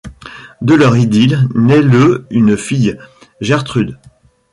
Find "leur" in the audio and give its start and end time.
0.73-0.97